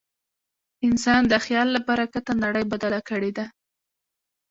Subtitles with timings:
[0.87, 3.45] انسان د خیال له برکته نړۍ بدله کړې ده.